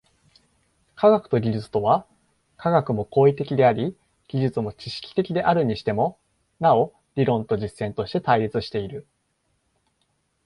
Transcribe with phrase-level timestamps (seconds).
[0.95, 2.07] 科学と技術とは、
[2.57, 3.95] 科学も行為的であり
[4.27, 6.19] 技術も知識的であるにしても、
[6.59, 9.05] なお理論と実践として対立している。